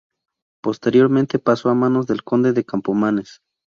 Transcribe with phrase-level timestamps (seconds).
[0.63, 3.39] Posteriormente pasó a manos del Conde de Campomanes.